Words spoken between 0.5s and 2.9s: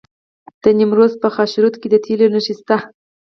د نیمروز په خاشرود کې د تیلو نښې شته.